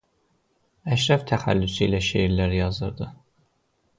Əşrəf 0.95 1.25
təxəllüsü 1.33 1.85
ilə 1.89 2.01
şeirlər 2.07 2.57
yazırdı. 2.61 3.13